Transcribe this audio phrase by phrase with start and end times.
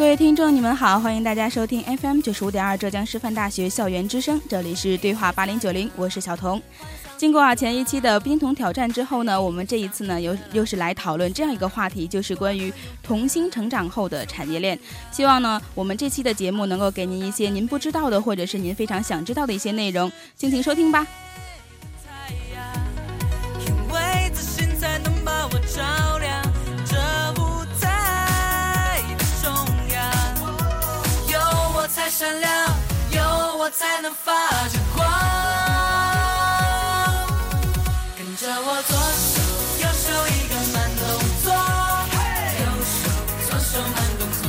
[0.00, 6.58] 各位听众，你们好，欢迎大家收听 FM 九十五点二浙江师范大学校园之声，这里是对话八零九零，我是小童。
[7.18, 14.78] 经过啊前一期的冰桶挑战之后呢，我们这一次呢又又是来讨论这样一个话题，就是关于童星成长后的产业链。
[15.12, 21.06] 希望呢我们这期的节目能够给您一些您不知道的，或者是您非常想知道的一些内容，敬请收听吧。
[33.70, 34.32] 才能发
[34.68, 35.06] 着光。
[38.16, 39.40] 跟着我左手
[39.80, 41.00] 右手一个慢动
[41.44, 41.46] 作，
[42.60, 42.92] 右手
[43.48, 44.39] 左手慢动作。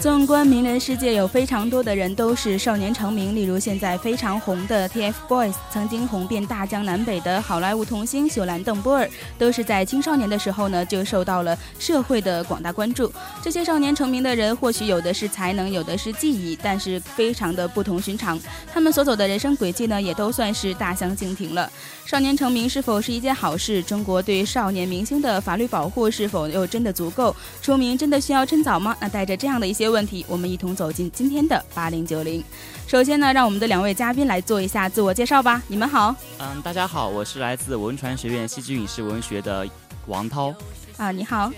[0.00, 9.06] 纵观名人世界，有非常多的人都是少年成名，例如现在非常红的 TFBOYS，曾经红遍大江南北的好莱坞童星秀兰·邓波尔，
[9.36, 13.12] 都是在青少年的时候呢就受到了社会的广大关注。
[13.42, 18.40] 这些少年成名的人，或许有的是才能，有的是技艺，但是非常的不同寻常。
[18.72, 21.70] 他们所走的人生轨迹呢，也都算是大相径庭了。
[22.06, 23.82] 少年成名是否是一件好事？
[23.82, 27.36] 中国对少年明星的法律保护是否又真的足够？
[27.60, 28.96] 出名真的需要趁早吗？
[28.98, 32.42] 那带着这样的一些问题，我们一同走进今天的八零九零。
[32.86, 35.62] 首先呢，让我们的两位嘉宾来做一下自我介绍吧。
[35.68, 39.66] 你们好，嗯，大家好，我是来自文传学院戏剧影视文学的
[40.06, 40.54] 王涛。
[40.96, 41.52] 啊，你好，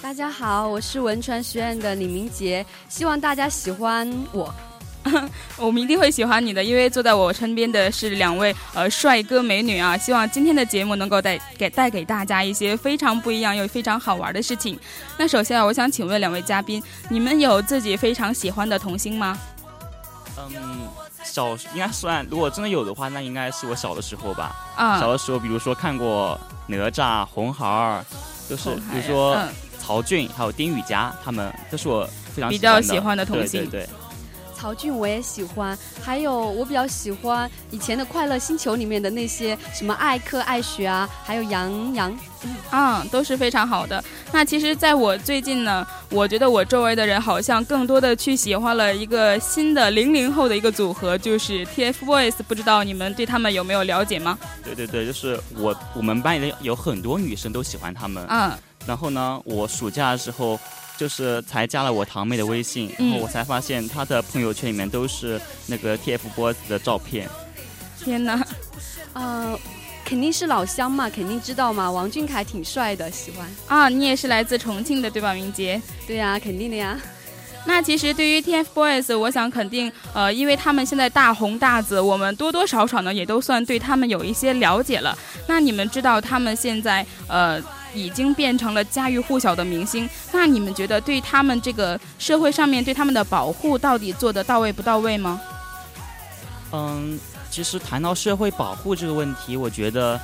[0.00, 4.52] 大家好，我是文传学院的李明杰，希望大家喜欢我。
[5.56, 9.96] 我们一定会喜欢你的，因为坐在我身边的是两位呃帅哥美女啊。
[9.96, 14.78] 希望今天的节目能够带给带给大家一些非常不一样又非常好玩的事情。
[15.16, 19.38] 那首先啊，我想请问两位嘉宾，你们有自己非常喜欢的童星吗？
[20.36, 20.88] 嗯，
[21.24, 24.54] 小应该算，如果真的有的话，那应该是我小的时候吧。
[24.76, 28.04] 啊，小的时候，比如说看过哪吒、红孩儿，
[28.48, 29.48] 就是比如说嗯
[29.78, 33.88] 曹骏还有丁禹佳，他们都是我非常比较喜喜欢的童星对对对，
[34.58, 42.18] 曹骏我也喜欢，还有我比较喜欢以前的《快乐星球》里面的那些什么艾克、艾雪啊，还有杨洋。
[42.70, 44.02] 啊，都是非常好的。
[44.32, 52.34] 那其实，在我最近呢，我觉得我周围的人好像更多的去喜欢了一个新的零零后的一个组合，就是 TFBOYS。
[52.46, 54.38] 不知道你们对他们有没有了解吗？
[54.64, 58.24] 对对对，就是我我们班里的有很多女生都喜欢他们。
[58.28, 58.52] 嗯，
[58.86, 60.58] 然后呢，我暑假的时候
[60.98, 67.26] 就是才加了我堂妹的微信，然后嗯我才发现她的朋友圈里面都是那个 TFBOYS 的照片。
[68.04, 68.46] 天哪！
[69.14, 69.58] 呃，
[70.04, 71.90] 肯定是老乡嘛，肯定知道嘛。
[71.90, 73.48] 王俊凯挺帅的，喜欢。
[73.68, 75.80] 啊，你也是来自重庆的对吧，明杰？
[76.06, 76.98] 对呀、肯定的呀。
[77.64, 85.16] 那其实对于 TFBOYS，我想肯定，呃，因为他们现在大红大紫，我们多多少少呢也都算对他们有一些了解了。
[85.46, 87.60] 那你们知道他们现在呃
[87.94, 95.40] 已经变成了家喻户晓的明星，那你们觉得对他们这个社会上面对他们的保护到底做得到位不到位吗？
[96.72, 97.18] 嗯，
[97.50, 100.18] 其实谈到社会保护这个问题，我觉得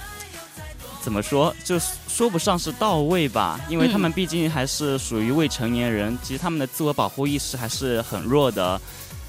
[1.05, 1.79] 怎么说，就
[2.09, 8.81] 说不上是到位吧，因为他们毕竟还是属于未成年人，其实他们的自我保护意识还是很弱的。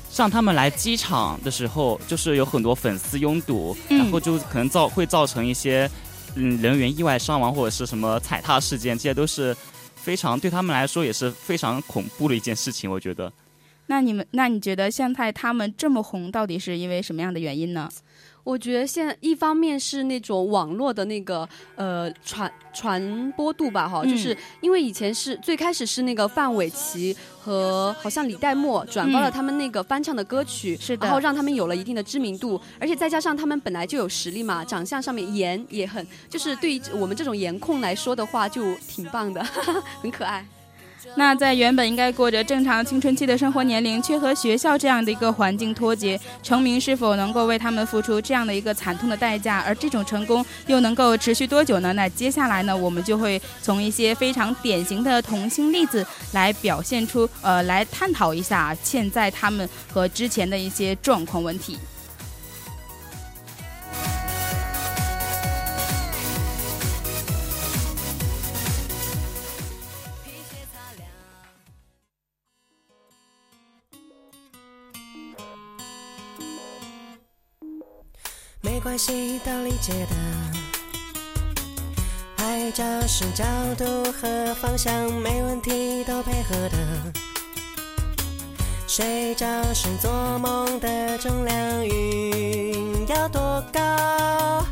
[0.09, 5.90] 像他们来机场的时候，就是有很多粉丝拥堵，嗯然后就可能造会造成一些
[6.35, 9.53] 嗯人员意外伤亡或者是什么踩踏事件，这些都是
[9.96, 13.30] 非常对他们来说也是非常恐怖的一件事情，我觉得。
[13.88, 17.90] 那你们，那你觉得现在他们这么红，到底是因为什么样的原因呢？
[18.46, 24.09] 我觉得现在一方面是那种网络的那个呃传传播度吧，哈，嗯。
[24.09, 29.32] 就是因为以前是最开始是那个范玮琪和好像李代沫转发了嗯。
[29.32, 31.08] 他们那个翻唱的歌曲，是的。
[31.08, 39.44] 然后让他们有了一定的知名度，而且再加上他们本来就有实力嘛，长相上面颜也很，就是对于我们这种颜控来说的话，就挺棒的，
[40.03, 40.46] 很可爱。
[41.17, 49.63] 那在原本应该过着正常青春期的生活年龄，却和学校这样的一个环境脱节，成名是否能够为他们付出这样的一个惨痛的代价？
[49.66, 51.93] 而这种成功又能够持续多久呢？
[51.93, 61.78] 那接下来呢，我们就会从一些非常典型的童星例子来表现出，呃，来探讨一下现在他们和之前的一些状况问题。
[78.96, 80.16] 关系都理解的。
[82.38, 83.44] 爱只要是角
[83.78, 86.78] 度和方向没问题，都配合的。
[88.88, 90.09] 睡觉时做
[90.40, 94.66] 梦的重量，云要多高，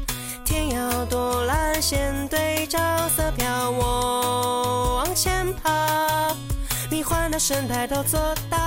[0.45, 2.79] 天要多蓝，先对照
[3.09, 6.33] 色票，我往前跑，
[6.89, 8.57] 迷幻的神态都做到。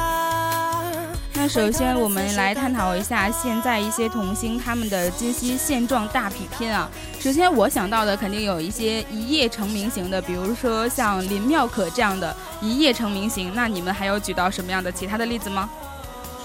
[1.46, 6.90] 那首先我们来探讨一下现在一些童星他们的今昔现状大比拼啊。
[7.20, 13.52] 首先我想到的肯定有一些一夜成名型的，比如说像林妙可这样的一夜成名型。
[13.54, 15.70] 那你们还有举到什么样的其他的例子吗？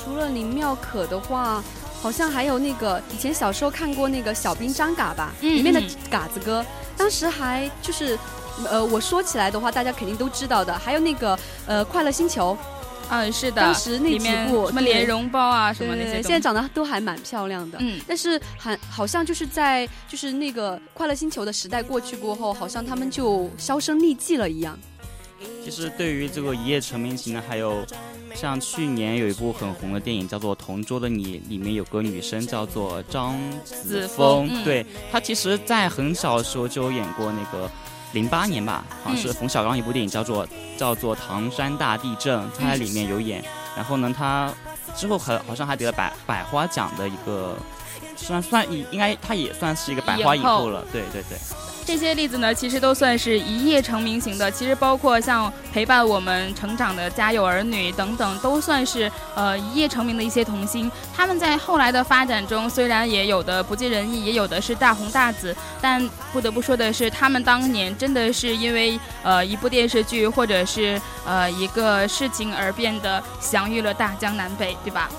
[0.05, 1.63] 除了林妙可的话，
[1.99, 5.81] 好像还有那个以前小时候看过那个小兵张嘎吧，里面的
[6.11, 6.63] 嘎子哥，
[6.95, 8.15] 当时还就是，
[8.69, 10.77] 呃，我说起来的话，大家肯定都知道的。
[10.77, 12.55] 还有那个呃，快乐星球。
[13.11, 17.77] 嗯，是的，当时那几部什么莲蓉包啊，什么那些，现在长得都还蛮漂亮的。
[17.81, 24.79] 嗯，但是还好像就是在就是那个快乐星球的时代过去过后，好像他们就销声匿迹了一样。
[25.61, 27.85] 其实对于这个一夜成名型的，还有
[28.33, 37.69] 像去年有一部很红的电影叫做《同桌的你》，里面有个女生叫做张子枫，对她其实在很小的时候就有演过那个。
[38.13, 40.47] 零八年吧，好像是冯小刚一部电影，叫做
[40.77, 43.43] 叫做《唐山大地震》，他在里面有演。
[43.75, 44.51] 然后呢，他
[44.95, 47.55] 之后还好像还得了百百花奖的一个，
[48.15, 50.85] 算算应该他也算是一个百花影后了。
[50.91, 51.37] 对对对。
[51.85, 54.49] 这些例子呢，其实都算是一夜成名型的。
[54.51, 60.89] 其实包括像陪伴我们成长的《家有儿女》等等，都算是呃一夜成名的一些童星。
[61.15, 75.09] 他们在后来的发展中，虽然也有的不尽人意，也有的是大红大紫，但不得不说的是，他们当年真的是因为呃一部电视剧或者是呃一个事情而变得享誉了大江南北，对吧？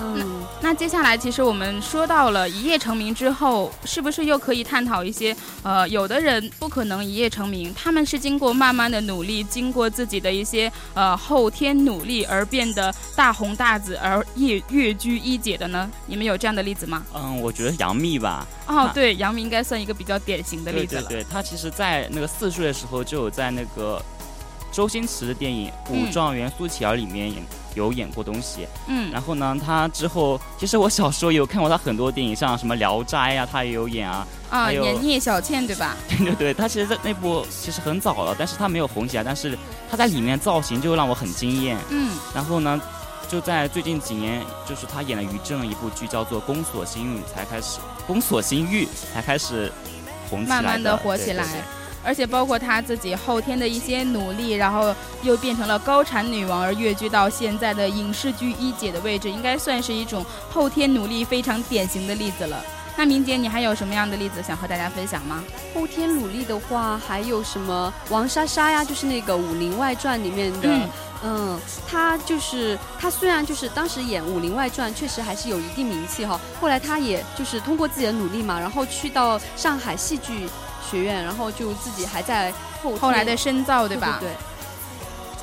[0.00, 5.36] 嗯，那接下来其实我们说到了一夜成名之后，是不是又可以探讨一些？
[5.62, 15.90] 呃，有的人不可能一夜成名，他们是经过慢慢的努力，经过自己的一些呃后天努力而变得大红大紫而跃跃居一姐的呢？
[16.06, 17.04] 你们有这样的例子吗？
[17.14, 18.46] 嗯，我觉得杨幂吧。
[18.66, 21.08] 哦，对，杨幂应该算一个比较典型的例子了。
[21.08, 24.00] 对，她其实在那个四岁的时候就有在那个
[24.72, 27.42] 周星驰的电影《武状元苏乞儿》里面演。
[27.74, 35.96] 有演过东西，嗯，然后呢，他之后其实我小时候有看过他很多电影，像什么《聊斋》呀，他也有演啊，啊，演聂小倩对吧？
[36.08, 39.56] 对对对，他其实在那部其实很早了，但是他没有红起来，但是
[39.88, 42.80] 他在里面造型就让我很惊艳，嗯，然后呢，
[43.28, 47.78] 就在最近几年，就是他演了于正一部剧叫做《宫锁心玉》才开始，
[48.08, 49.70] 《宫锁心玉》才开始
[50.28, 51.46] 红起来，慢慢的火起来。
[52.04, 62.62] 而且包括她自己后天的一些努力，然后又变成了高产女王，而跃居到现在的影视剧一姐的位置，应该算是一种后天努力非常典型的例子了。
[62.96, 65.44] 那明姐，你还有什么样的例子想和大家分享吗？
[65.72, 68.84] 后天努力的话，还有什么王莎莎呀？
[68.84, 70.68] 就是那个《武林外传》里面的，
[71.22, 80.48] 嗯，她就是她虽然就是当时演《武林外传》确实还是有一定名气哈，后来她也就是通过自己的努力嘛，然后去到上海戏剧。
[80.90, 82.52] 学院，然后就自己还在
[82.82, 84.18] 后后来的深造，对吧？
[84.20, 84.30] 对。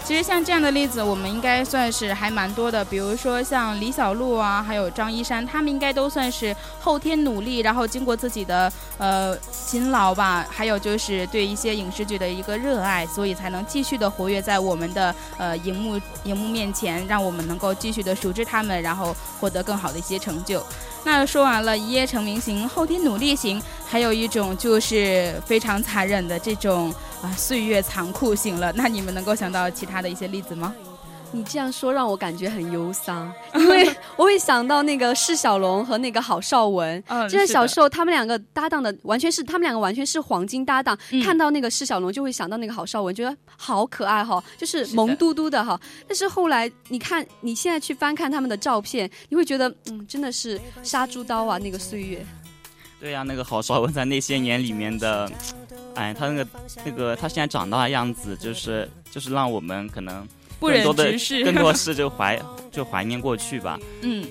[0.03, 2.85] 其实像这样的例子，我们应该算是还蛮多的。
[2.85, 20.63] 比如说像李小璐啊，还有张一山，他们应该都算是后天努力，然后经过自己的呃勤劳吧，还有就是对一些影视剧的一个热爱，所以才能继续的活跃在我们的呃荧幕荧幕面前，让我们能够继续的熟知他们，然后获得更好的一些成就。
[21.05, 28.73] 那说完了一夜成名型、后天努力型，还有一种就是非常残忍的这种啊岁月残酷型了。
[28.75, 30.73] 那你们能够想到其他的一些例子吗？
[31.31, 37.03] 你这样说让我感觉很忧伤， 因为 我会想到那个释小龙和那个郝邵文。
[37.07, 40.97] 嗯，记得小时候他们两个搭档的完全是，他们两个完全是黄金搭档。
[41.23, 45.79] 看到那个释小龙就会想到那个郝邵文，觉得好可爱哈，就是萌嘟嘟的哈。
[46.07, 52.25] 但是后来你看，你现在去翻看他们的照片，你会觉得嗯，真的是杀猪刀啊，那个岁月。
[52.99, 55.29] 对呀，那个郝邵文在那些年里面的，
[55.95, 56.47] 哎，他那个
[56.85, 60.25] 那个他现在长大的样子，就是就是让我们可能。
[60.65, 62.39] 不忍直视，更多是就怀
[62.71, 63.79] 就怀念过去吧。
[64.01, 64.25] 嗯，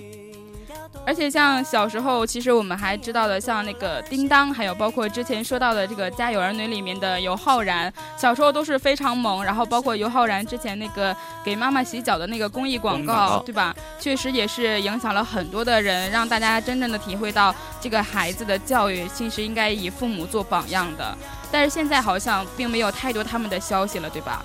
[1.07, 9.45] 而且像小时候，其实我们还知道的，像那个叮当，还有包括之前说到的这个《家有儿女》里面的尤浩然，小时候都是非常萌。
[9.45, 11.15] 然后包括尤浩然之前那个
[11.45, 13.75] 给妈妈洗脚的那个公益广告，对吧？
[14.01, 21.17] 确实也是影响了很多的人，让大家真正的体会到这个孩子的教育其实应该以父母做榜样的。
[21.53, 24.45] 但是现在好像并没有太多他们的消息了，对吧？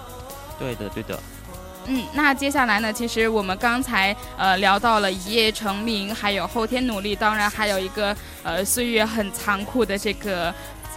[0.59, 1.17] 对的，对的。
[1.91, 2.93] 嗯，那接下来呢？
[2.93, 10.53] 其实我们刚才呃聊到了一夜成名，还有后天努力，当然还有一个呃岁月很残酷的这个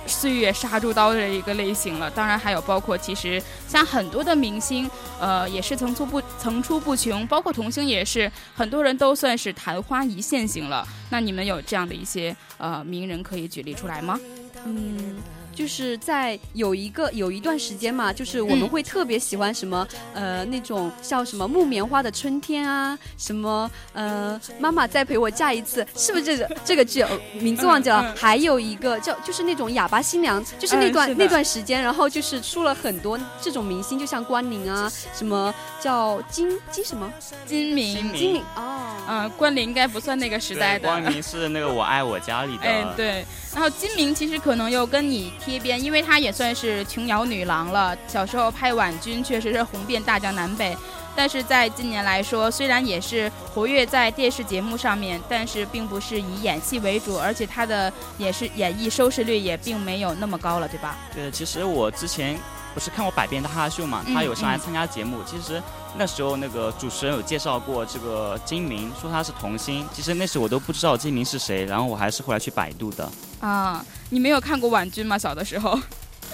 [0.07, 2.11] 岁月杀猪刀的一个类型了。
[2.11, 10.87] 当然还有包括其实像很多的明星，呃也是层出不层出不穷，包括童星也是，很多人都算是昙花一现型了。
[11.09, 14.21] 那你们有这样的一些呃名人可以举例出来吗？
[14.67, 15.17] 嗯。
[15.55, 27.05] 就是在有一个有一段时间嘛，就是我们会特别喜欢什么呃那种叫什么木棉花的春天啊，什么呃妈妈再陪我嫁一次，是不是这个 这个剧
[27.35, 28.15] 名字忘记了？
[28.17, 37.13] 还有一个叫就是那种哑巴新娘，就是那段那段时间，然后就是出了很多这种明星，就像关凌啊，什么叫金金什么？
[37.47, 37.95] 金明。
[37.95, 45.33] 金明哦，嗯，关凌应该不算那个时代的，关凌是那个我爱我家里的， 哎对，然后金明其实可能又跟你。
[45.45, 47.97] 贴边，因为她也算是琼瑶女郎了。
[48.07, 50.77] 小时候拍婉君，确实是红遍大江南北。
[51.15, 60.97] 但是在近年来说，虽然也是活跃在电视节目上面，但是并不是以演戏为主，而且她的也是演艺收视率也并没有那么高了，对吧？
[61.15, 62.39] 对，其实我之前
[62.73, 65.19] 不是看过《百变大咖秀》嘛，她有上来参加节目。
[65.27, 65.63] 其实
[65.97, 69.87] 那时候那个主持人有介绍过这个金明，说他是童星。
[69.93, 73.09] 其实那时我都不知道金明是谁，然后我还是后来去百度的。
[73.41, 75.19] 啊，你没有看过婉君吗？
[75.19, 75.79] 小的时候，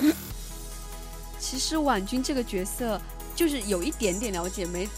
[1.41, 3.01] 其实婉君这个角色
[3.35, 4.89] 就是有一点点了解，没，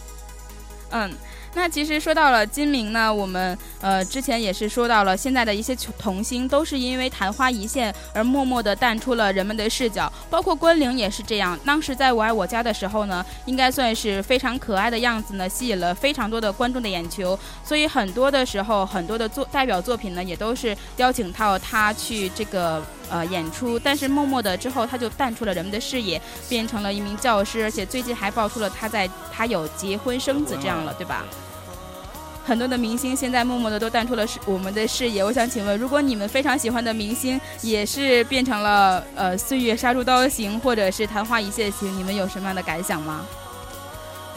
[0.91, 1.11] 嗯。
[1.53, 11.59] 那其实说到了金明呢，我们呃之前也是说到了，现在的一些童星都是因为昙花一现而默默的淡出了人们的视角，包括关凌也是这样。
[11.65, 22.81] 当时在我爱我家的时候呢，应该算是非常可爱的样子呢，吸引了非常多的观众的眼球，所以很多的时候，很多的作代表作品呢，也都是邀请到他去这个。
[23.11, 31.25] 呃，演出，但是默默的之后，他就淡出了人们的视野，变成了一名教师，而且最近还爆出了他在他有结婚生子这样了，对吧？
[32.43, 35.23] 很多的明星现在默默的都淡出了视我们的视野。
[35.23, 43.25] 我想请问，如果你们非常喜欢的明星也是变成了呃岁月杀猪刀型，或者是昙花一现型，你们有什么样的感想吗？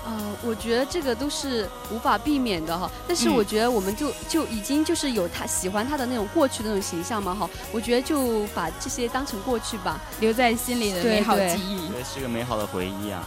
[0.06, 2.90] 嗯，我觉得这个都是无法避免的哈。
[3.08, 7.50] 但是我觉得我们就就已经就是有他喜欢他的那种过去的那种形象嘛哈。
[7.72, 11.88] 我觉得就把这些当成过去吧，留在心里的美好记忆。
[11.90, 13.24] 对，是个美好的回忆啊。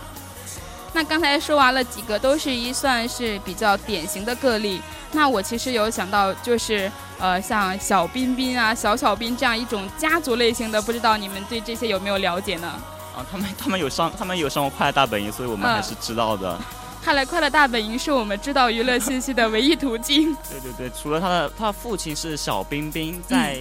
[0.92, 4.80] 那刚才说完了几个，都是一算是比较典型的个例。
[5.12, 12.73] 那我其实有想到，就是呃，像小彬彬啊、小小彬这样一种家族类型的，不知道你们对这些有没有了解呢？
[13.16, 16.58] 啊，他们他们有上他们有上过《快乐大本营》，所以我们还是知道的。
[17.02, 20.35] 看来《快乐大本营》是我们知道娱乐信息的唯一途径。
[20.50, 23.58] 对对对，除了他的他父亲是小冰冰，在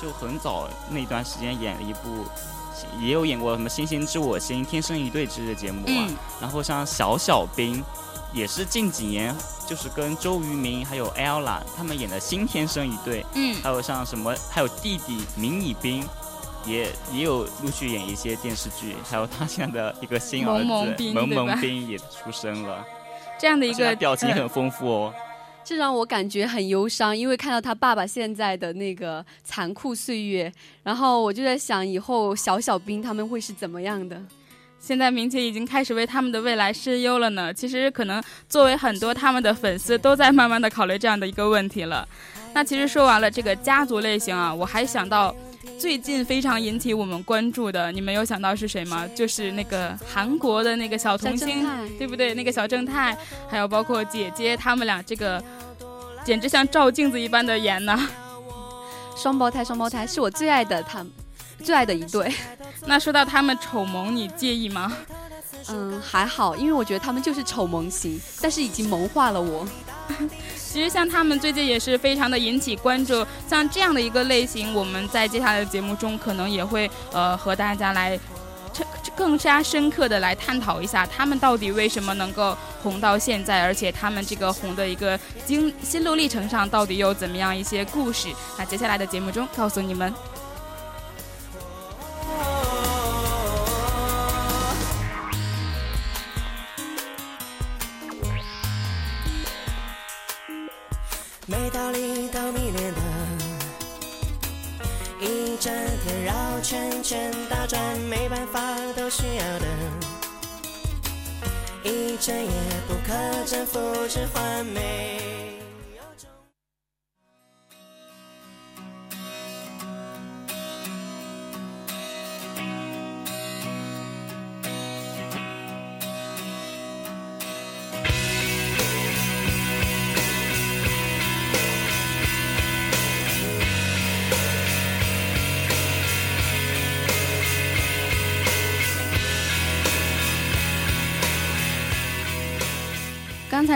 [0.00, 2.24] 就很早那段时间演了一部，
[3.00, 6.06] 也有演过什么《星星知我心》《天生一对》之类的节目啊。
[6.40, 7.82] 然后像小小冰，
[8.32, 9.34] 也是近几年
[9.66, 13.24] 就是跟周渝民还有 ella 他们演的新天生一对。
[13.34, 13.56] 嗯。
[13.62, 16.06] 还有像什么，还有弟弟明以彬。
[16.66, 22.84] 也也有陆续演一些电视剧，还有他现在的一个新儿子萌萌兵也出生了，
[23.38, 25.14] 这样的一个表情很丰富哦。
[25.64, 30.52] 这让我感觉很忧伤，因为看到他爸爸现在的那个残酷岁月，
[30.84, 34.20] 然后我就在想，以后小小兵他们会是怎么样的？
[34.78, 37.52] 现在明姐已经开始为他们的未来担忧了呢。
[37.52, 42.06] 其实可能作为很多他们的粉丝，都在慢慢的考虑这样的一个问题了。
[42.54, 45.34] 那其实说完了这个家族类型啊，我还想到。
[45.78, 49.06] 最近非常引起我们关注的，你们有想到是谁吗？
[49.14, 51.66] 就是那个韩国的那个小童星，
[51.98, 52.34] 对不对？
[52.34, 53.16] 那个小正太，
[53.48, 55.42] 还有包括姐姐，他们俩这个
[56.24, 58.08] 简直像照镜子一般的颜呢。
[59.16, 61.04] 双胞胎，双胞胎是我最爱的，他
[61.62, 62.32] 最爱的一对。
[62.86, 64.92] 那说到他们丑萌，你介意吗？
[65.68, 69.66] 嗯，还好，因为我觉得他们就是丑萌型，但是已经萌化了我。
[70.56, 78.18] 其实像他们最近也是非常的引起关注，像这样的一个类型，我们在接下来的节目中可能也会呃和大家来
[79.16, 88.28] 更加深刻的来探讨一下，他们到底为什么能够红到现在，而且他们这个红的一个经心路历程上到底有怎么样一些故事。
[88.58, 90.12] 那接下来的节目中告诉你们。
[106.66, 107.80] 圈圈打转，
[108.10, 108.60] 没办法
[108.96, 109.68] 都需要等，
[111.84, 112.50] 一整夜
[112.88, 113.14] 不可
[113.46, 115.45] 征服之完美。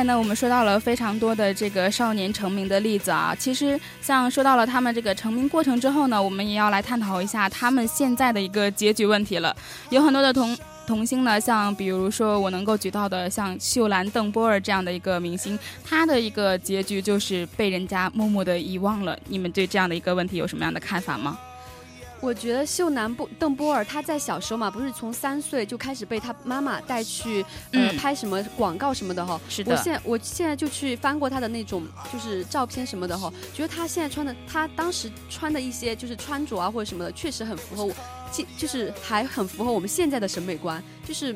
[0.00, 3.36] 才呢，我们说到了非常多的这个少年成名的例子啊。
[3.38, 9.54] 其实，像说到了他们这个成名过程之后呢，我们也要来探讨一下他们现在的一个结局问题了。
[9.90, 19.18] 有很多的同童星呢，像比如说我能够举到的，像秀兰、邓波儿这样的一个明星，他的一个结局就是被人家默默的遗忘了。
[19.28, 21.38] 你们对这样的一个问题有什么样的看法吗？
[22.20, 29.40] 我觉得秀男不邓波尔他在小时候嘛，不是从三岁就开始被他妈妈带去呃拍什么广告什么的哈。
[29.48, 29.72] 是的。
[29.72, 37.94] 我现在我现在就去翻过他的那种就是照片什么的哈，觉得他现在穿的他当时穿的一些就是穿着啊或者什么的，确实很符合我，
[38.58, 41.34] 就是还很符合我们现在的审美观，就是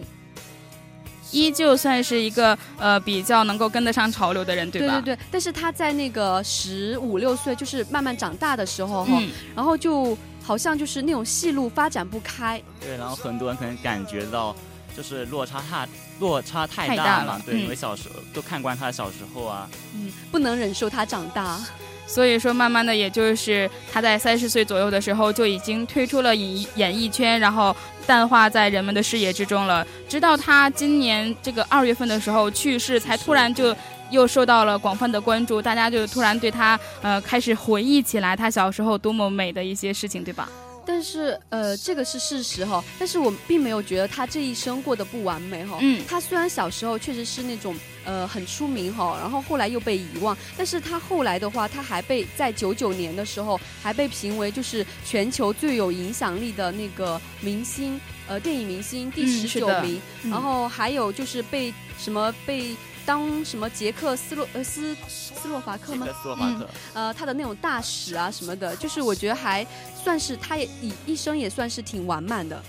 [1.30, 5.00] 依旧算是一个呃比较能够跟得上潮流的人，对吧？
[5.00, 5.18] 对对对。
[5.30, 9.22] 但是他在那个十五六岁就是慢慢长大的时候哈，
[9.56, 10.14] 然后就。
[10.44, 14.54] 好像就是那种戏路发展不开，对，然后很多人可能感觉到
[14.94, 15.88] 就是落差太
[16.20, 21.58] 落差太大了，对，因为小时候都看惯他的小时候啊，嗯，不能忍受他长大，
[22.06, 27.74] 所以说慢慢的，也就是他在三十岁左右的时候就已经退出了演演艺圈，然后
[28.06, 33.74] 淡化在人们的视野之中了，直到他今年这个二月份的时候去世，才突然就。
[34.10, 40.48] 又受到了广泛的关注，大家就突然对他呃开始回忆起来他小时候多么美的一些事情，对吧？
[40.86, 45.78] 但是呃这个是事实哈，但是我并没有觉得他这一生过得不完美哈。
[45.80, 46.04] 嗯。
[46.06, 62.76] 他虽然小时候确实是那种呃很出名哈，然后后来又被遗忘，但是他后来的话，他还被在九九年的时候还被评为就是全球最有影响力的那个明星呃电影明星第十九名，然后还有就是被什么被。
[63.06, 66.06] 当什么捷克斯洛呃斯斯洛伐克吗？
[66.22, 66.68] 斯洛伐克。
[66.94, 69.66] 呃，他的那种大使啊什么的，就是我觉得还
[70.02, 72.62] 算是他也一一生也算是挺完满的。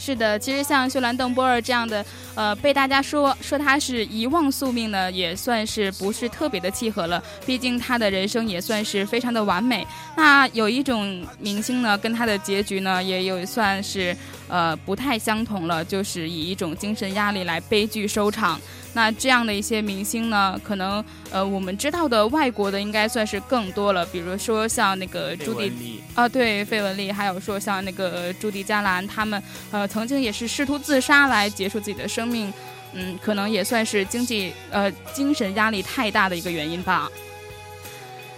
[0.00, 7.20] 是的，其实像秀兰邓波尔这样的，呃，被大家说说他是遗忘宿命呢，也算是不是特别的契合了。
[7.44, 9.84] 毕竟他的人生也算是非常的完美。
[10.16, 18.60] 那有一种明星呢，跟他的结局呢，也有算是呃不太相同了，就是以一种精神压力来悲剧收场。
[18.98, 32.52] 那这样的一些明星呢，可能呃我们知道的外国的应该算是更多了，比如说像那个朱迪啊，对，费雯丽，还有说像那个朱迪加兰，他们呃曾经也是试图自杀来结束自己的生命，
[32.92, 37.08] 嗯，可能也算是经济呃精神压力太大的一个原因吧。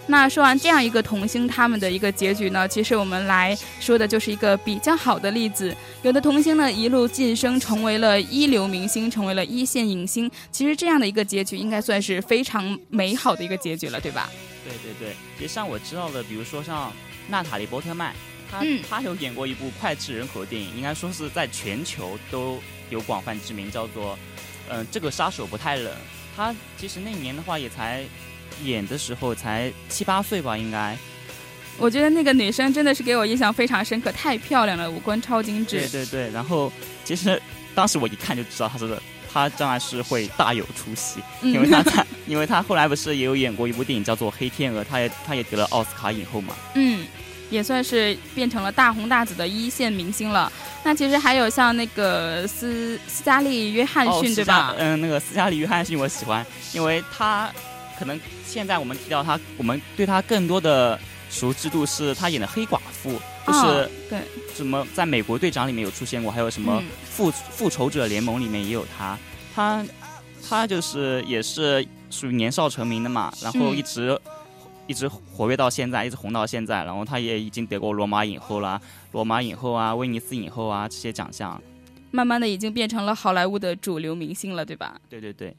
[0.07, 5.73] 那说完这样一个童星他们的一个结局呢，其实我们来说的就是一个比较好的例子。
[6.01, 10.29] 有的童星呢一路晋升成为了一流明星，成为了一线影星。
[10.51, 14.29] 其实这样的一个结局应该算是非常美好的一个结局了，对吧？
[14.65, 16.91] 对对对，其实像我知道的，比如说像
[17.29, 18.13] 娜塔莉波特曼，
[18.51, 22.59] 她她有演过一部脍炙人口的电影，应该说是在全球都
[22.89, 24.17] 有广泛知名，叫做
[24.67, 25.93] 嗯这个杀手不太冷。
[26.35, 28.03] 她其实那年的话也才。
[28.63, 30.97] 演的时候才七八岁吧，应该。
[31.77, 35.79] 我觉得那个女生真的是给我印象非常深刻，太漂亮了，五官超精致。
[35.79, 36.71] 对对对，然后
[37.03, 37.41] 其实
[37.73, 38.97] 当时我一看就知道她是
[39.33, 46.53] 她将来是会大有出息，因为她 在，因为她后来不是也有演过一部电影叫做《黑天鹅》，她也她也得了奥斯卡影后嘛。
[46.75, 47.07] 嗯，
[47.49, 50.51] 也算是变成了大红大紫的一线明星了。
[50.83, 54.75] 那其实还有像那个斯斯嘉丽约翰逊，对吧？
[54.77, 57.51] 嗯，那个斯嘉丽约翰逊我喜欢，因为她。
[58.01, 63.11] 可能现在我们提到他，我们对他更多的熟知度是他演的黑寡妇，
[63.45, 64.19] 就是对
[64.55, 69.15] 什么在美国队长里面有出现过，还有什么复复仇者联盟里面也有他，
[69.53, 69.85] 他
[70.49, 74.19] 他就是也是属于年少成名的嘛，然后一直
[74.87, 81.61] 一直活跃到现在，一直红到现在，然后他也已经得过罗马影后啦，罗马影后啊，威尼斯影后啊这些奖项，
[82.09, 84.99] 慢慢的已经变成了好莱坞的主流明星了，对吧？
[85.07, 85.55] 对对对。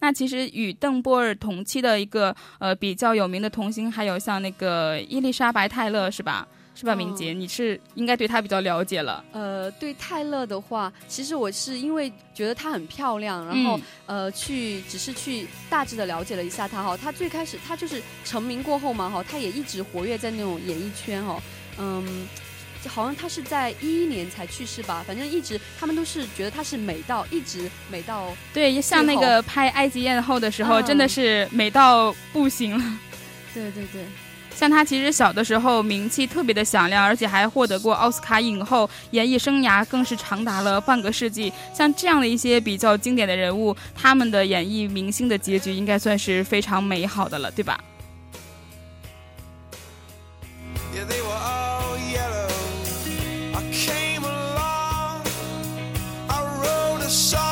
[0.00, 6.46] 那其实与邓波尔同期的一个呃比较有名的童星，还有像那个伊丽莎白泰勒，是吧？
[6.74, 6.94] 是吧？
[6.94, 9.24] 明杰，你是应该对她比较了解了。
[9.32, 16.96] 呃，对泰勒的话，其实我是因为觉得她很漂亮，然后呃去只是去大致的了解了一下她哈。
[16.96, 21.42] 她最开始她就是成名过后嘛哈，她也一直活跃在那种演艺圈哈，
[21.78, 22.28] 嗯。
[22.86, 32.98] 好像他是在一一年才去世吧，反正一直他们都是觉得他是美到一直美到对，像那个拍《埃及艳后》的时候，真的是美到不行了。
[33.54, 34.04] 对对对，
[34.54, 41.52] 像他其实小的时候名气特别的响亮，而且还获得过奥斯卡影后，演艺生涯更是长达了半个世纪。
[41.74, 47.78] 像这样的一些比较经典的人物，他们的演艺明星的结局应该算是非常美好的了，对吧？
[57.08, 57.47] the.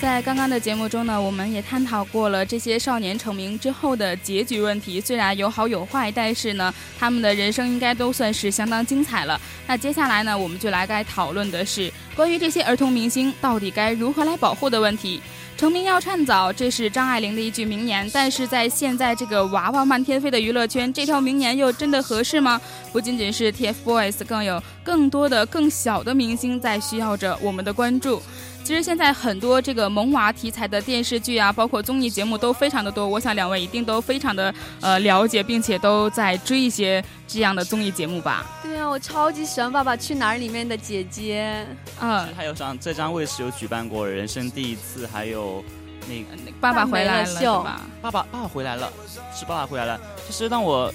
[0.00, 5.00] 在刚刚的节目中呢，我们也探讨过了这些少年成名之后的结局问题。
[5.00, 9.40] 虽然有好有坏，但是呢，他们的人生应该都算是相当精彩了。
[9.66, 15.20] 那接下来呢，我们就来该讨论的是关于这些儿童明星到底该如何来保护的问题。
[15.56, 18.08] 成名要趁早，这是张爱玲的一句名言。
[18.12, 22.60] 但是在现在这个娃娃漫天飞的娱乐圈，这条名言又真的合适吗？
[22.92, 28.22] 不仅仅是 TFBOYS，更有更多的更小的明星在需要着我们的关注。
[28.68, 33.08] 其实现在很多这个萌娃题材的电视剧啊，包括综艺节目都非常的多。
[33.08, 38.44] 我想两位一定都非常的呃了解，并且都在追一些这样的综艺节目吧？
[38.62, 41.66] 对啊，我超级喜欢《爸爸去哪儿》里面的姐姐。
[41.98, 45.64] 嗯，还有像浙江卫视有举办过《人生第一次》，还有
[46.06, 47.80] 那个爸爸回来了是吧？
[48.02, 48.92] 爸爸爸爸回来了，
[49.34, 49.98] 是爸爸回来了。
[50.26, 50.92] 其实让我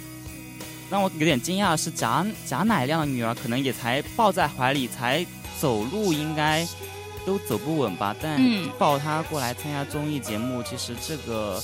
[0.92, 5.26] 让我有点惊讶的是贾贾乃亮的女儿可能也才抱在怀里，才
[5.60, 6.68] 走路应该。
[7.26, 8.40] 都走不稳吧，但
[8.78, 11.62] 抱他过来参加综艺节目，其实这个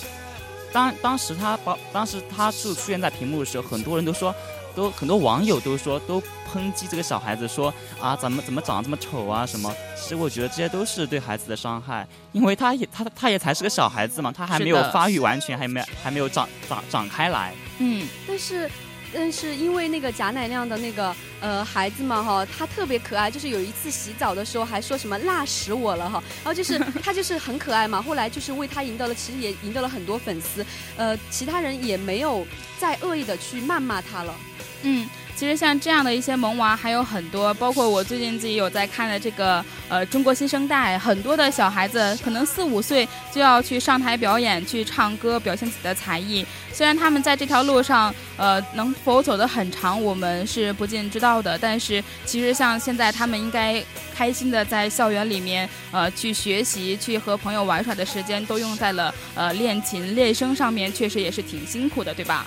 [0.72, 4.34] 当当时他抱，当时他就出现在屏幕的时候，很多人都说，
[4.76, 9.74] 都很多网友都说，都抨击这个小孩子，说啊，怎么怎么长得这么丑啊什么？
[9.96, 17.54] 其实我觉得这些都是对孩子的伤害，因为他也他他也才是个小孩子嘛，他还没有发育完全，还没还没有长长长开来。
[17.80, 18.70] 嗯，但是。
[19.14, 30.66] 但是因为那个贾乃亮的那个呃孩子嘛哈，他特别可爱，就是有一次洗澡的时候还说什么辣死我了哈，然后就是他就是很可爱嘛， 后来就是为他赢得了，其实也赢得了很多粉丝，
[30.98, 32.46] 呃，其他人也没有
[32.78, 34.36] 再恶意的去谩骂他了，
[34.84, 35.08] 嗯。
[35.40, 46.46] 其实像这样的一些萌娃还有很多，包括我最近自己有在看的这个呃中国新生代，很多的小孩子可能四五岁就要去上台表演、去唱歌、表现自己的才艺。
[46.74, 51.58] 虽然他们在这条路上呃能否走得很长，我们是不尽知道的。
[51.58, 53.82] 但是其实像现在他们应该
[54.14, 62.46] 开心的在校园里面呃去学习、去和朋友玩耍的时间都用在了呃练琴、练声上面，确实也是挺辛苦的，对吧？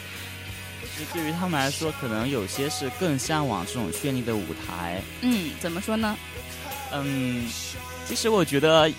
[1.13, 5.03] 对于他们来说，可能有些是更向往这种绚丽的舞台。
[5.21, 6.17] 嗯，怎么说呢？
[6.93, 7.49] 嗯，
[8.07, 8.91] 其实我觉得，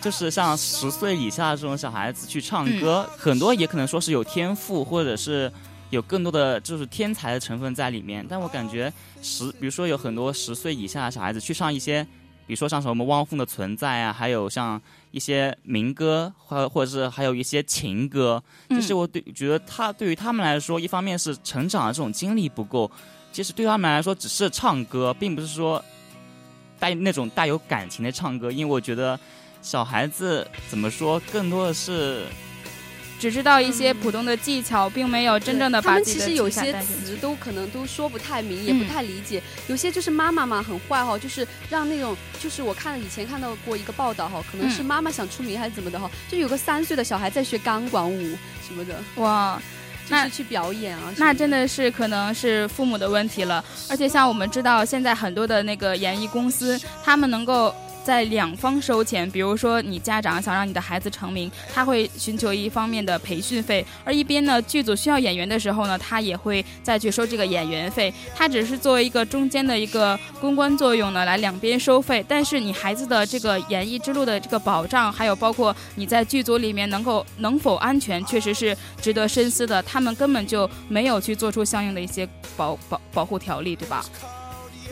[0.00, 5.50] 就是像十岁以下这种小孩子去唱歌，很多也可能说是有天赋，或者是
[5.90, 8.26] 有更多的就是天才的成分在里面。
[8.28, 12.06] 但我感觉十，比如说有很多十岁以下的小孩子去唱一些。
[12.46, 14.80] 比如说像什么汪峰的存在啊，还有像
[15.10, 22.90] 一些民歌，或或者是还有一些情歌，就是我对觉得他对于他们来说，一方面是成长的这种经历不够，
[23.32, 25.84] 其实对他们来说只是唱歌，并不是说
[26.78, 29.18] 带那种带有感情的唱歌，因为我觉得
[29.62, 32.24] 小孩子怎么说，更多的是。
[33.18, 39.42] 只知道一些普通的技巧，并没有真正的把他们其实有些词都可能都说不太明，也不太理解。
[39.68, 48.94] 有些就是妈妈嘛，很坏哈，就是让那种就是我看以前看到过一个报道哈，可能是妈妈想出名还是怎么的哈，就有个三岁的小孩在学钢管舞什么的。
[49.16, 49.60] 哇，
[50.08, 53.64] 那去表演啊，那真的是可能是父母的问题了。
[53.88, 57.74] 而且像我们知道，现在很多的那个演艺公司，他们能够。
[58.06, 72.24] 在两方收钱，比如说你家长想让你的孩子成名，他会寻求一方面的培训费，而一边呢剧组需要演员的时候呢，他也会再去收这个演员费，他只是作为一个中间的一个公关作用呢，来两边收费。
[72.28, 79.82] 但是你孩子的这个演艺之路的这个保障，还有包括你在剧组里面能够能否安全，确实是值得深思的。
[79.82, 84.04] 他们根本就没有去做出相应的一些保保保护条例，对吧？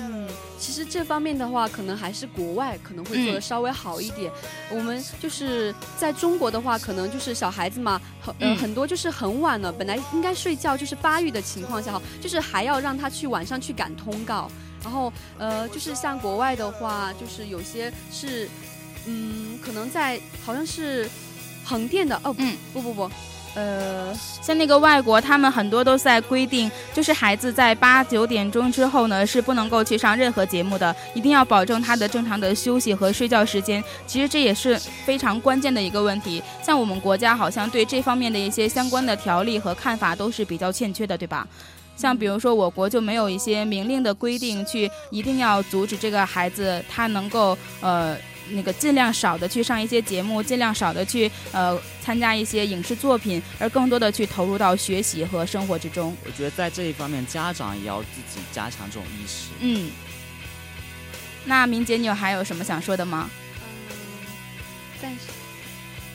[0.01, 0.27] 嗯
[0.59, 4.31] 其实这方面的话，可能还是国外可能会做的稍微好一点。
[4.71, 14.51] 我们就是在中国的话，可能就是小孩子嘛，很很多就是很晚了，本来应该睡觉，就是发育的情况下哈，就是还要让他去晚上去赶通告。
[14.83, 18.49] 然后呃，就是像国外的话，就是有些是，
[19.07, 21.09] 嗯，可能在好像是
[21.65, 23.11] 横店的哦，嗯，不不不。
[23.55, 24.13] 呃，
[24.43, 33.83] 像那个外国，他们很多都在规定，就是孩子在八九点钟之后呢，是不能够去上任何节目的，一定要保证他的正常的休息和睡觉时间。
[34.07, 36.43] 其实这也是非常关键的一个问题。
[36.63, 41.47] 像我们国家好像对这方面的一些相关的条例和看法都是比较欠缺的，对吧？
[41.97, 48.17] 像比如说，我国就没有一些明令的规定，去一定要阻止这个孩子他能够呃
[48.51, 56.17] 那个尽量少的去上一些节目，尽量少的去呃参加一些影视作品，而更多的去投入到学习和生活之中。
[56.25, 59.49] 我觉得在这一方面，家长也要自己加强这种意识。
[59.61, 59.91] 嗯。
[61.47, 63.29] 那明姐，你有还有什么想说的吗？
[63.61, 65.34] 嗯，暂时。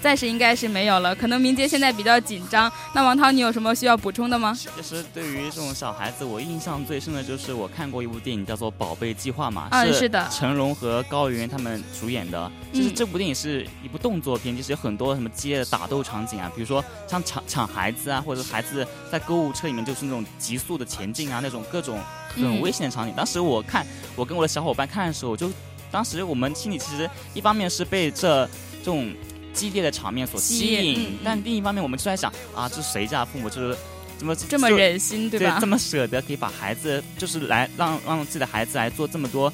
[0.01, 2.71] 暂时应该是没有了，可能明杰现在比较紧张。
[2.95, 4.57] 那王涛，你有什么需要补充的吗？
[4.57, 12.49] 其实对于这种小孩子，我印象最深的就是我看过一部电影，叫做《宝贝计划》嘛，是的，成龙和高圆圆他们主演的。
[12.71, 21.99] 其实这部电影是一部动作片，就是有很多什么激烈的打斗场景啊，比如说像抢抢孩子啊，或者孩子在购物车里面就是那种急速的前进啊，那种各种
[22.33, 23.13] 很危险的场景。
[23.15, 23.85] 当时我看，
[24.15, 25.51] 我跟我的小伙伴看的时候，就
[25.91, 28.47] 当时我们心里其实一方面是被这
[28.79, 29.13] 这种。
[29.59, 33.77] 激烈的场面所吸引，但另一方面，我们就在想啊，这谁家父母就是
[34.17, 35.57] 怎么这么忍心，对吧？
[35.59, 39.51] 这么舍得可以把孩子，就是来让让自己的孩子来做这么多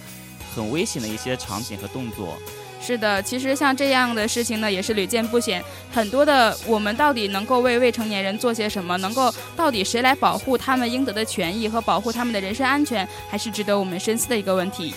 [0.54, 2.38] 很危险的一些场景和动作。
[2.82, 5.64] 是的，其实像这样的事情呢，也是屡见不鲜。
[5.92, 8.96] 很多的我们到底能够为未成年人做些什么？
[8.98, 14.94] 能够到底谁来保护他们应得的权益和保护他们的人身安全，还是值得我们深思的一个问题。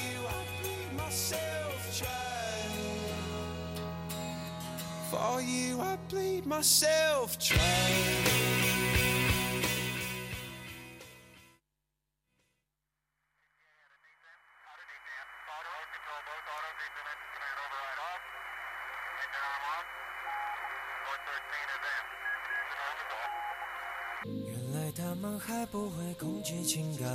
[24.24, 27.08] 原来他们还不会攻击情感，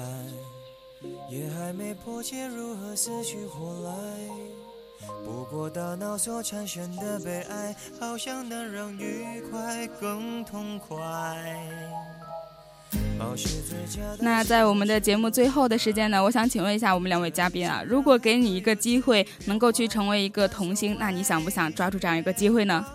[1.29, 4.72] 也还没破解如何死去活来。
[5.25, 10.97] 不过大脑所产生的悲哀，好像能让愉快更痛快。
[14.19, 22.85] 那在我们的节目最后的时间呢，我想请问一下我们两位嘉宾啊，如果给你一个机会，能够去成为一个童星，那你想不想抓住这样一个机会呢？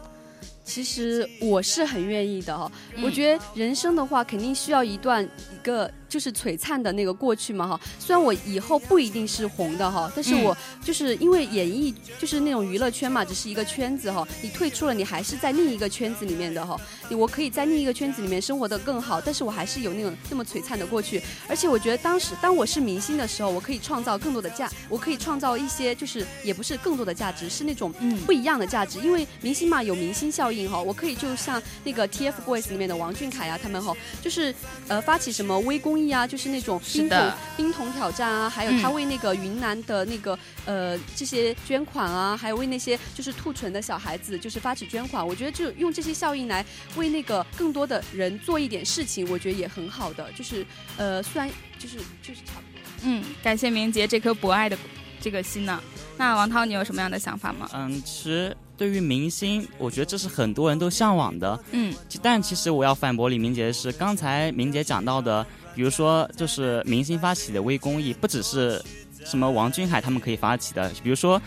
[0.64, 2.70] 其实我是很愿意的哈，
[3.02, 5.90] 我觉得人生的话，肯定需要一段一个。
[6.08, 27.92] 就是璀璨的那个过去嘛哈，虽然我以后不一定是红的哈，但是我就是因为演艺就是那种娱乐圈嘛，只是一个圈子哈，你退出了，你还是在另一个圈子里面的哈，我可以在另一个圈子里面生活的更好，但是我还是有那种那么璀璨的过去，而且我觉得当时当我是明星的时候，我可以创造更多的价，我可以创造一些就是也不是更多的价值，是那种
[28.24, 34.54] 不一样的价值，因为明星嘛有明星效应哈，我可以就像那个 TFBOYS 里面的王俊凯呀他们哈，就是
[34.86, 35.97] 呃发起什么微公。
[36.06, 46.64] 啊，就是那种冰桶冰桶挑战啊，还有他为那个云南的那个呃这些捐款啊，还有为那些就是兔唇的小孩子就是发起捐款，我觉得就用这些效应来
[46.96, 50.30] 为那个更多的人做一点事情，我觉得也很好的。
[50.32, 50.64] 就是
[50.96, 52.80] 呃，虽然就是就是差不多。
[53.02, 54.76] 嗯，感谢明杰这颗博爱的
[55.20, 55.80] 这个心呢。
[56.16, 57.68] 那王涛，你有什么样的想法吗？
[57.72, 61.58] 嗯，其实对于明星，我觉得这是很多人都向往的。
[61.70, 65.46] 嗯，但其实我要反驳李明杰的是，刚才明杰讲到的。
[65.78, 68.82] 比如说，就是明星发起的微公益，不只是
[69.24, 70.90] 什么王俊凯他们可以发起的。
[71.04, 71.40] 比如说，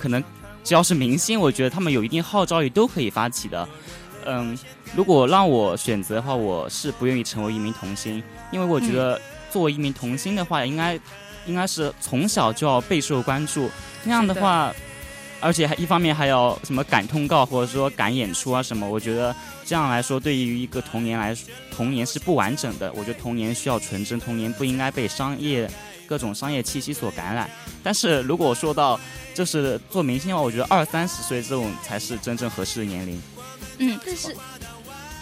[0.00, 0.20] 可能
[0.64, 3.68] 只要是明星，我觉得他们有一定号召力都可以发起的。
[4.24, 4.58] 嗯，
[4.96, 8.20] 如果让我选择的话，我是不愿意成为一名童星，
[8.50, 9.20] 因为我觉得
[9.52, 10.98] 作为一名童星的话，应该
[11.46, 13.70] 应该是从小就要备受关注。
[14.02, 14.74] 那样的话，
[15.46, 19.34] 而且还一方面还要什么赶通告或者说赶演出啊什么，我觉得。
[19.68, 22.92] 这样来说，对于一个童年来说，童年是不完整的。
[22.92, 25.68] 我觉得童年需要纯真，童年不应该被商业
[26.06, 27.50] 各种商业气息所感染。
[27.82, 29.00] 但是如果说到
[29.34, 33.20] 就是做明星的话，我觉得二三十岁这种才是真正合适的年龄。
[33.78, 34.36] 嗯，但是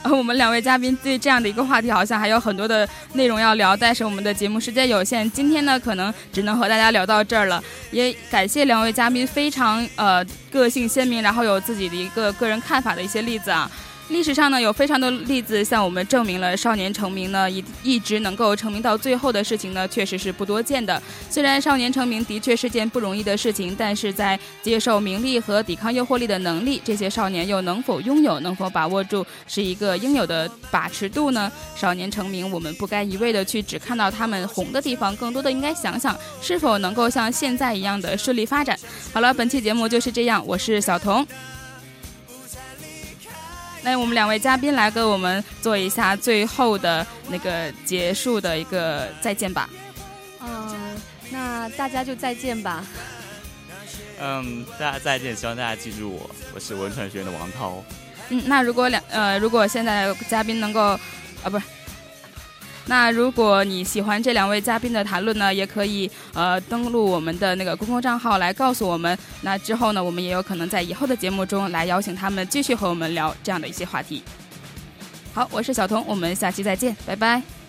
[0.12, 7.62] 我们两位嘉宾对这样的一个话题好像还有很多的内容要聊，但是我们的节目时间有限，今天呢可能只能和大家聊到这儿了。
[7.90, 13.70] 也感谢两位嘉宾非常呃个性鲜明，然后有自己的一个个人看法的一些例子啊。
[14.08, 21.02] 历史上呢，有非常多例子向我们证明了少年成名呢，一一直能够成名到最后的事情呢，确实是不多见的。
[21.30, 31.50] 虽然少年成名的确是件不容易的事情，但是在接受名利和抵抗诱惑力的能力，这些少年又能否拥有，能否把握住，是一个应有的把持度呢？
[31.74, 38.78] 少年成名，我们不该一味的去只看到他们红的地方，更多的应该想想是否能够像现在一样的顺利发展。
[39.14, 41.26] 好了，本期节目就是这样，我是小童。
[43.84, 49.68] 那我们两位嘉宾来给我们做一下最后的那个结束的一个再见吧。
[50.40, 50.96] 嗯，
[51.30, 52.82] 那大家就再见吧。
[54.18, 57.84] 嗯，大家再见，希望大家记住我，我是文传学院的王涛。
[58.30, 61.64] 嗯，那如果两呃，如果现在嘉宾能够，啊，不是。
[62.86, 69.18] 那如果你喜欢这两位嘉宾的谈论呢，也可以呃登录我们的那个公共账号来告诉我们。
[69.40, 74.22] 那之后呢，我们也有可能在以后的节目中来邀请他们继续和我们聊这样的一些话题。
[75.32, 77.63] 好，我是小彤，我们下期再见，拜拜。